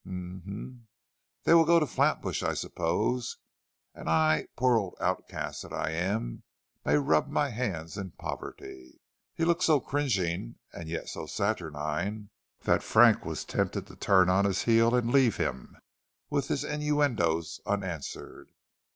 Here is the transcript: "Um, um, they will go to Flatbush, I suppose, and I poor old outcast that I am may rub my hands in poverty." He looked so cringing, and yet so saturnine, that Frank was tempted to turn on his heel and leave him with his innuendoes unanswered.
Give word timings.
"Um, 0.03 0.41
um, 0.47 0.87
they 1.43 1.53
will 1.53 1.63
go 1.63 1.79
to 1.79 1.85
Flatbush, 1.85 2.41
I 2.41 2.55
suppose, 2.55 3.37
and 3.93 4.09
I 4.09 4.47
poor 4.55 4.75
old 4.79 4.97
outcast 4.99 5.61
that 5.61 5.73
I 5.73 5.91
am 5.91 6.41
may 6.83 6.95
rub 6.97 7.27
my 7.27 7.49
hands 7.49 7.99
in 7.99 8.09
poverty." 8.13 8.99
He 9.35 9.45
looked 9.45 9.61
so 9.61 9.79
cringing, 9.79 10.55
and 10.73 10.89
yet 10.89 11.07
so 11.07 11.27
saturnine, 11.27 12.31
that 12.61 12.81
Frank 12.81 13.25
was 13.25 13.45
tempted 13.45 13.85
to 13.85 13.95
turn 13.95 14.27
on 14.27 14.45
his 14.45 14.63
heel 14.63 14.95
and 14.95 15.11
leave 15.11 15.37
him 15.37 15.77
with 16.31 16.47
his 16.47 16.63
innuendoes 16.63 17.59
unanswered. 17.67 18.49